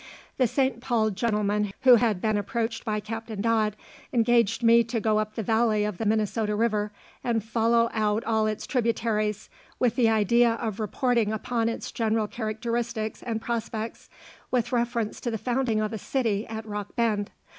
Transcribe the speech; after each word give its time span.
The 0.37 0.47
St. 0.47 0.81
Paul 0.81 1.11
gentlemen 1.11 1.73
who 1.81 1.97
had 1.97 2.19
been 2.21 2.35
approached 2.35 2.83
by 2.83 2.99
Captain 2.99 3.39
Dodd 3.39 3.75
engaged 4.11 4.63
me 4.63 4.83
to 4.85 4.99
go 4.99 5.19
up 5.19 5.35
the 5.35 5.43
valley 5.43 5.83
of 5.85 5.99
the 5.99 6.07
Minnesota 6.07 6.55
river, 6.55 6.91
and 7.23 7.43
follow 7.43 7.87
out 7.93 8.23
all 8.23 8.47
its 8.47 8.65
tributaries, 8.65 9.47
with 9.77 9.95
the 9.95 10.09
idea 10.09 10.53
of 10.55 10.79
reporting 10.79 11.31
upon 11.31 11.69
its 11.69 11.91
general 11.91 12.25
characteristics 12.25 13.21
and 13.21 13.41
prospects, 13.43 14.09
with 14.49 14.71
reference 14.71 15.21
to 15.21 15.29
the 15.29 15.37
founding 15.37 15.79
of 15.79 15.93
a 15.93 15.99
city 15.99 16.47
at 16.47 16.65
Rock 16.65 16.95
Bend. 16.95 17.29